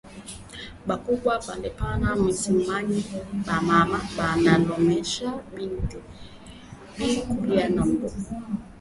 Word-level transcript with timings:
Ba 0.87 0.95
kubwa 1.03 1.33
bale 1.45 1.69
bana 1.77 2.07
shimamiya 2.39 3.19
ba 3.45 3.57
mama, 3.67 3.99
bana 4.17 4.51
lombesha 4.65 5.29
bintu 5.55 5.97
bia 6.95 7.15
kurima 7.29 7.63
nabio 7.75 8.09